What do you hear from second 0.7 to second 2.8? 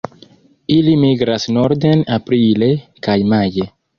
Ili migras norden aprile